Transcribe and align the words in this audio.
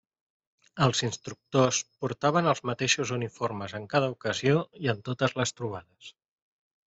Els 0.83 1.01
instructors 1.07 1.81
portaven 2.05 2.49
els 2.53 2.63
mateixos 2.69 3.11
uniformes 3.19 3.77
en 3.81 3.85
cada 3.93 4.09
ocasió 4.15 4.57
i 4.87 4.91
en 4.95 5.03
totes 5.11 5.37
les 5.43 5.57
trobades. 5.61 6.11